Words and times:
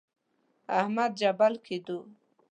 احمد 0.79 1.11
جلبل 1.19 1.53
کېدو. 1.65 1.99